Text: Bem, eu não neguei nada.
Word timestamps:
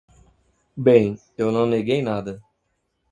Bem, 0.75 1.15
eu 1.37 1.51
não 1.51 1.67
neguei 1.67 2.01
nada. 2.01 2.41